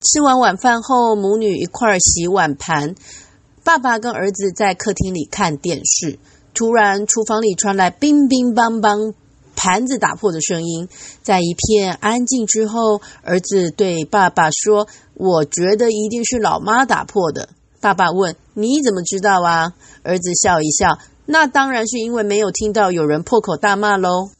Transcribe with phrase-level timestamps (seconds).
[0.00, 2.94] 吃完晚饭后母女一块儿洗碗盘
[3.64, 6.20] 爸爸跟儿子在客厅里看电视。
[6.54, 9.12] 突然厨房里传来乒乒乓乓
[9.56, 10.88] 盘子打破的声音
[11.22, 17.48] 在一片安静之后儿子对爸爸说我觉得一定是老妈打破的。
[17.80, 19.72] 爸爸问你怎么知道啊？
[20.04, 24.30] 儿子笑一笑那当然是因为没有听到有人破口大骂喽